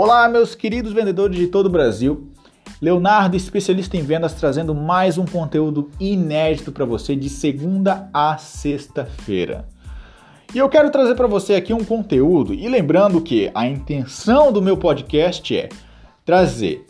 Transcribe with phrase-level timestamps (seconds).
[0.00, 2.28] Olá, meus queridos vendedores de todo o Brasil.
[2.80, 9.66] Leonardo, especialista em vendas, trazendo mais um conteúdo inédito para você de segunda a sexta-feira.
[10.54, 14.62] E eu quero trazer para você aqui um conteúdo e lembrando que a intenção do
[14.62, 15.68] meu podcast é
[16.24, 16.86] trazer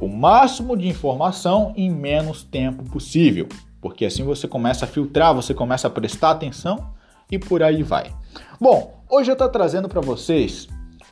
[0.00, 3.48] o máximo de informação em menos tempo possível,
[3.82, 6.90] porque assim você começa a filtrar, você começa a prestar atenção
[7.30, 8.14] e por aí vai.
[8.58, 10.66] Bom, hoje eu estou trazendo para vocês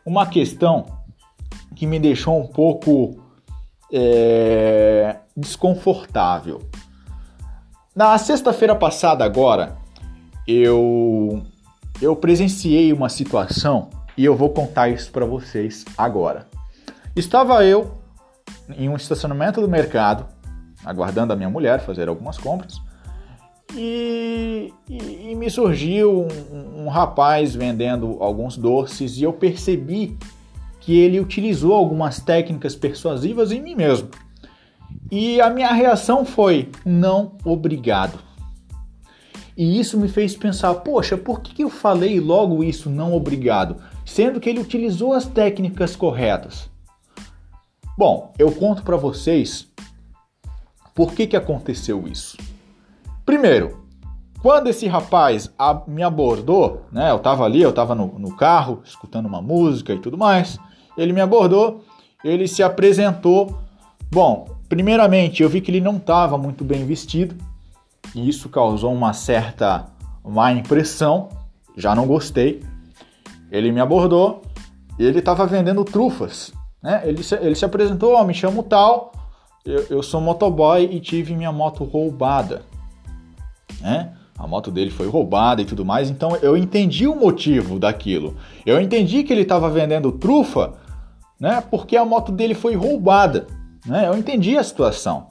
[0.07, 1.04] uma questão
[1.75, 3.21] que me deixou um pouco
[3.93, 6.63] é, desconfortável.
[7.95, 9.77] Na sexta-feira passada, agora,
[10.47, 11.43] eu,
[12.01, 16.47] eu presenciei uma situação e eu vou contar isso para vocês agora.
[17.15, 18.03] Estava eu
[18.77, 20.27] em um estacionamento do mercado,
[20.85, 22.81] aguardando a minha mulher fazer algumas compras,
[23.75, 30.17] e, e, e me surgiu um, um rapaz vendendo alguns doces e eu percebi
[30.85, 34.11] que ele utilizou algumas técnicas persuasivas em mim mesmo.
[35.11, 38.19] E a minha reação foi: não, obrigado.
[39.57, 44.39] E isso me fez pensar: poxa, por que eu falei logo isso, não obrigado, sendo
[44.39, 46.69] que ele utilizou as técnicas corretas?
[47.97, 49.73] Bom, eu conto para vocês
[50.95, 52.37] por que, que aconteceu isso.
[53.25, 53.85] Primeiro,
[54.43, 55.51] quando esse rapaz
[55.87, 57.11] me abordou, né?
[57.11, 60.59] Eu tava ali, eu tava no, no carro, escutando uma música e tudo mais.
[60.97, 61.85] Ele me abordou,
[62.25, 63.59] ele se apresentou.
[64.11, 67.35] Bom, primeiramente eu vi que ele não estava muito bem vestido
[68.15, 69.87] e isso causou uma certa
[70.25, 71.29] má impressão.
[71.77, 72.63] Já não gostei.
[73.51, 74.43] Ele me abordou
[74.99, 76.53] e ele estava vendendo trufas.
[76.83, 77.03] Né?
[77.05, 79.13] Ele, se, ele se apresentou: oh, me chamo tal,
[79.65, 82.63] eu, eu sou motoboy e tive minha moto roubada.
[83.81, 84.13] Né?
[84.39, 88.37] A moto dele foi roubada e tudo mais, então eu entendi o motivo daquilo.
[88.67, 90.75] Eu entendi que ele estava vendendo trufa
[91.39, 91.63] né?
[91.71, 93.47] Porque a moto dele foi roubada,
[93.87, 94.09] né?
[94.09, 95.27] Eu entendi a situação.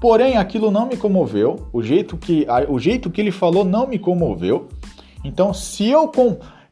[0.00, 3.98] Porém, aquilo não me comoveu, o jeito que, o jeito que ele falou não me
[3.98, 4.68] comoveu.
[5.24, 6.10] Então, se eu,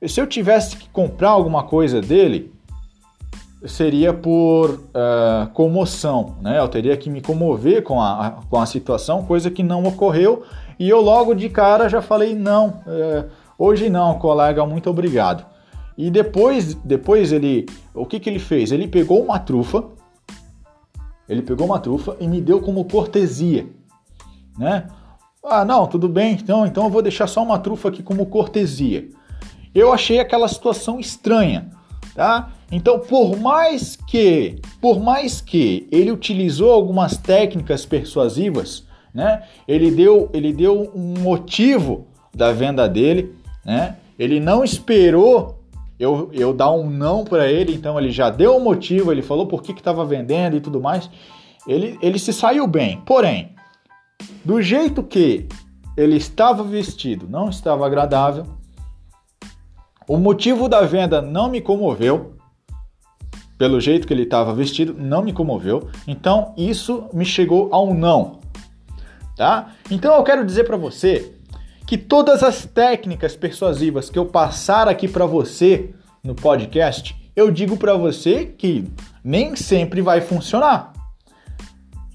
[0.05, 2.53] se eu tivesse que comprar alguma coisa dele,
[3.67, 6.59] seria por uh, comoção, né?
[6.59, 10.43] Eu teria que me comover com a, com a situação, coisa que não ocorreu.
[10.79, 15.45] E eu logo de cara já falei: não, uh, hoje não, colega, muito obrigado.
[15.97, 18.73] E depois, depois ele, o que, que ele fez?
[18.73, 19.85] Ele pegou uma trufa,
[21.29, 23.67] ele pegou uma trufa e me deu como cortesia,
[24.59, 24.89] né?
[25.45, 29.09] Ah, não, tudo bem, então, então eu vou deixar só uma trufa aqui como cortesia.
[29.75, 31.71] Eu achei aquela situação estranha,
[32.15, 32.51] tá?
[32.73, 38.85] Então, por mais que, por mais que ele utilizou algumas técnicas persuasivas,
[39.15, 39.45] né?
[39.67, 43.35] Ele deu, ele deu um motivo da venda dele,
[43.65, 43.97] né?
[44.19, 45.60] Ele não esperou
[46.01, 49.47] eu, eu dar um não para ele, então ele já deu um motivo, ele falou
[49.47, 51.11] por que estava vendendo e tudo mais.
[51.69, 53.03] Ele, ele se saiu bem.
[53.05, 53.55] Porém,
[54.43, 55.47] do jeito que
[55.95, 58.47] ele estava vestido não estava agradável,
[60.09, 62.35] o motivo da venda não me comoveu,
[63.59, 65.91] pelo jeito que ele estava vestido, não me comoveu.
[66.09, 68.41] Então isso me chegou a um não,
[69.37, 69.75] tá?
[69.91, 71.39] Então eu quero dizer para você
[71.91, 75.91] que todas as técnicas persuasivas que eu passar aqui para você
[76.23, 78.85] no podcast, eu digo para você que
[79.25, 80.93] nem sempre vai funcionar.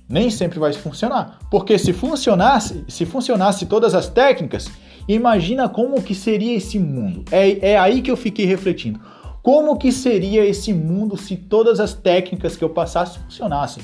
[0.08, 4.72] Nem sempre vai funcionar, porque se funcionasse, se funcionasse todas as técnicas,
[5.10, 7.26] imagina como que seria esse mundo.
[7.30, 9.02] É, é aí que eu fiquei refletindo.
[9.44, 13.84] Como que seria esse mundo se todas as técnicas que eu passasse funcionassem?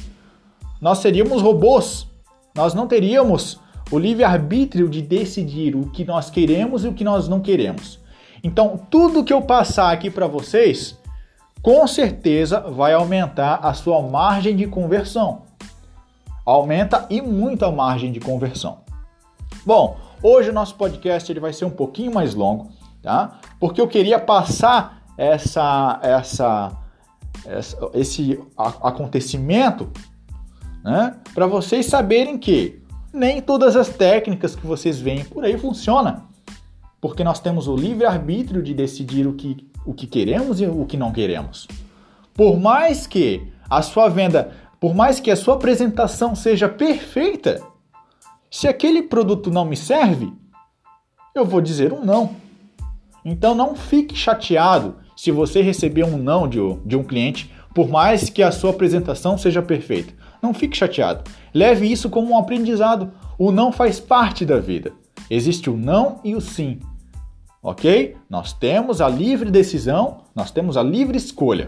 [0.79, 2.07] Nós seríamos robôs.
[2.55, 3.59] Nós não teríamos
[3.91, 7.99] o livre-arbítrio de decidir o que nós queremos e o que nós não queremos.
[8.43, 10.97] Então, tudo que eu passar aqui para vocês,
[11.61, 15.43] com certeza vai aumentar a sua margem de conversão.
[16.45, 18.79] Aumenta e muito a margem de conversão.
[19.63, 22.71] Bom, hoje o nosso podcast ele vai ser um pouquinho mais longo,
[23.01, 23.39] tá?
[23.59, 26.71] Porque eu queria passar essa, essa,
[27.45, 29.91] essa esse acontecimento,
[30.83, 31.15] né?
[31.33, 32.80] Para vocês saberem que
[33.13, 36.23] nem todas as técnicas que vocês veem por aí funcionam.
[36.99, 40.97] Porque nós temos o livre-arbítrio de decidir o que, o que queremos e o que
[40.97, 41.67] não queremos.
[42.33, 47.61] Por mais que a sua venda, por mais que a sua apresentação seja perfeita,
[48.49, 50.31] se aquele produto não me serve,
[51.33, 52.35] eu vou dizer um não.
[53.23, 58.29] Então não fique chateado se você receber um não de, de um cliente, por mais
[58.29, 60.13] que a sua apresentação seja perfeita.
[60.41, 61.29] Não fique chateado.
[61.53, 63.11] Leve isso como um aprendizado.
[63.37, 64.91] O não faz parte da vida.
[65.29, 66.79] Existe o não e o sim.
[67.61, 68.17] Ok?
[68.29, 71.67] Nós temos a livre decisão, nós temos a livre escolha.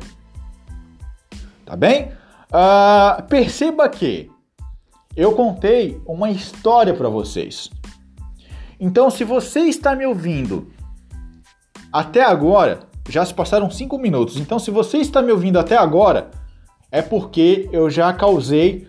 [1.66, 2.12] Tá bem?
[2.50, 4.30] Uh, perceba que
[5.16, 7.70] eu contei uma história para vocês.
[8.80, 10.72] Então, se você está me ouvindo
[11.92, 14.38] até agora, já se passaram cinco minutos.
[14.38, 16.32] Então, se você está me ouvindo até agora,
[16.94, 18.88] é porque eu já causei,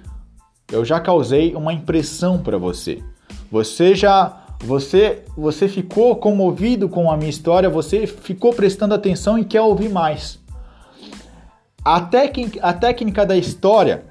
[0.71, 3.03] eu já causei uma impressão para você.
[3.51, 9.45] Você já você, você ficou comovido com a minha história, você ficou prestando atenção e
[9.45, 10.39] quer ouvir mais.
[11.83, 14.05] A, técnica, a técnica da história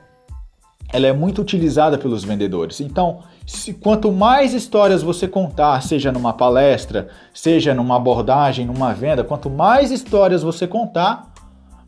[0.92, 2.81] ela é muito utilizada pelos vendedores.
[2.81, 9.24] Então, se, quanto mais histórias você contar, seja numa palestra, seja numa abordagem, numa venda,
[9.24, 11.32] quanto mais histórias você contar,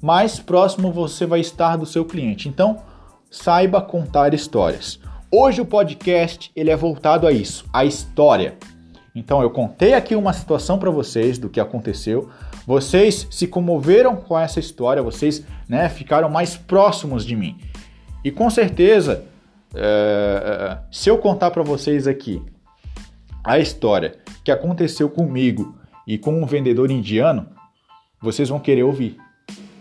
[0.06, 2.48] mais próximo você vai estar do seu cliente.
[2.48, 2.78] Então,
[3.28, 5.00] saiba contar histórias.
[5.32, 8.56] Hoje o podcast ele é voltado a isso, a história.
[9.16, 12.30] Então eu contei aqui uma situação para vocês do que aconteceu.
[12.68, 17.58] Vocês se comoveram com essa história, vocês né, ficaram mais próximos de mim.
[18.24, 19.26] E com certeza,
[19.74, 22.44] é, se eu contar para vocês aqui
[23.44, 25.76] a história que aconteceu comigo
[26.06, 27.48] e com um vendedor indiano,
[28.22, 29.25] vocês vão querer ouvir.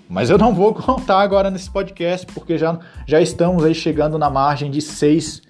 [0.09, 4.31] Mas eu não vou contar agora nesse podcast, porque já, já estamos aí chegando na
[4.31, 5.43] margem de seis,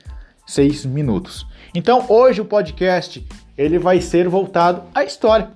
[0.46, 1.46] seis minutos.
[1.74, 5.50] Então hoje o podcast ele vai ser voltado à história.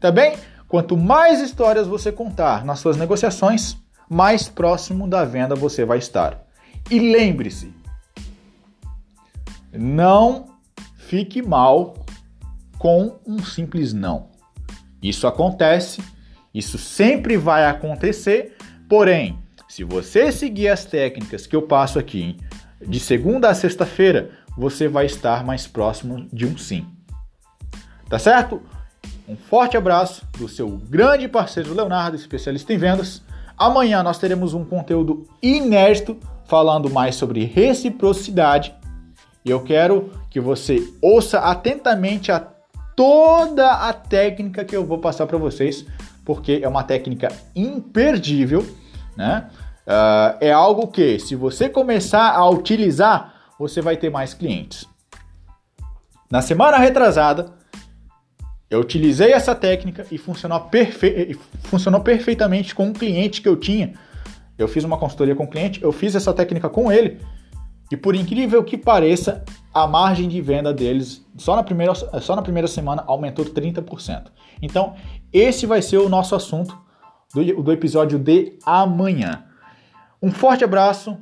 [0.00, 0.36] Tá bem?
[0.68, 3.76] Quanto mais histórias você contar nas suas negociações,
[4.08, 6.44] mais próximo da venda você vai estar.
[6.90, 7.72] E lembre-se,
[9.72, 10.46] não
[10.96, 11.94] fique mal
[12.78, 14.28] com um simples não.
[15.02, 16.02] Isso acontece
[16.56, 18.56] isso sempre vai acontecer,
[18.88, 19.38] porém,
[19.68, 22.38] se você seguir as técnicas que eu passo aqui
[22.80, 26.86] de segunda a sexta-feira, você vai estar mais próximo de um sim.
[28.08, 28.62] Tá certo?
[29.28, 33.22] Um forte abraço do seu grande parceiro Leonardo, especialista em vendas.
[33.58, 36.16] Amanhã nós teremos um conteúdo inédito
[36.46, 38.74] falando mais sobre reciprocidade.
[39.44, 42.40] E eu quero que você ouça atentamente a
[42.96, 45.84] toda a técnica que eu vou passar para vocês
[46.26, 48.66] porque é uma técnica imperdível,
[49.16, 49.48] né?
[49.86, 54.84] Uh, é algo que, se você começar a utilizar, você vai ter mais clientes.
[56.28, 57.54] Na semana retrasada,
[58.68, 61.38] eu utilizei essa técnica e funcionou, perfe...
[61.60, 63.94] funcionou perfeitamente com um cliente que eu tinha.
[64.58, 67.20] Eu fiz uma consultoria com o cliente, eu fiz essa técnica com ele
[67.92, 69.44] e por incrível que pareça,
[69.76, 74.28] a margem de venda deles só na primeira, só na primeira semana aumentou 30%.
[74.62, 74.94] Então,
[75.30, 76.74] esse vai ser o nosso assunto
[77.34, 79.44] do, do episódio de amanhã.
[80.22, 81.14] Um forte abraço,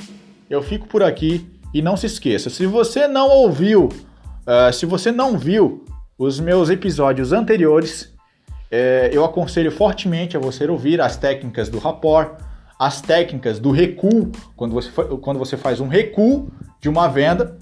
[0.48, 5.10] eu fico por aqui e não se esqueça, se você não ouviu, uh, se você
[5.10, 5.84] não viu
[6.16, 12.40] os meus episódios anteriores, uh, eu aconselho fortemente a você ouvir as técnicas do rapport,
[12.78, 17.58] as técnicas do recuo, quando você, quando você faz um recuo de uma venda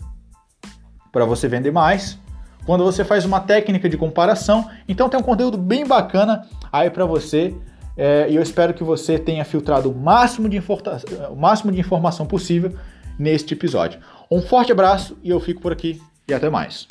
[1.12, 2.18] para você vender mais,
[2.64, 4.68] quando você faz uma técnica de comparação.
[4.88, 7.54] Então tem um conteúdo bem bacana aí para você
[7.96, 10.62] é, e eu espero que você tenha filtrado o máximo, de
[11.30, 12.74] o máximo de informação possível
[13.18, 14.00] neste episódio.
[14.30, 16.88] Um forte abraço e eu fico por aqui e até mais.